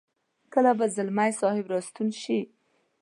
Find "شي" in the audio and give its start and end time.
2.21-2.39